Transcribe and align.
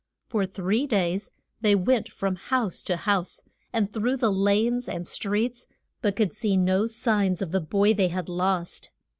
For 0.25 0.47
three 0.47 0.87
days 0.87 1.29
they 1.61 1.75
went 1.75 2.09
from 2.09 2.35
house 2.35 2.81
to 2.81 2.97
house, 2.97 3.43
and 3.71 3.93
through 3.93 4.17
the 4.17 4.31
lanes 4.31 4.89
and 4.89 5.07
streets, 5.07 5.67
but 6.01 6.15
could 6.15 6.33
see 6.33 6.57
no 6.57 6.87
signs 6.87 7.39
of 7.39 7.51
the 7.51 7.61
boy 7.61 7.93
they 7.93 8.07
had 8.07 8.27
lost. 8.27 8.89